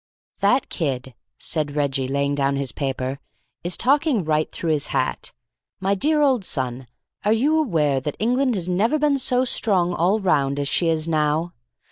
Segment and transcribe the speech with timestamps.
[0.39, 3.19] "That kid," said Reggie, laying down his paper,
[3.63, 5.31] "is talking right through his hat.
[5.79, 6.87] My dear old son,
[7.23, 11.07] are you aware that England has never been so strong all round as she is
[11.07, 11.53] now?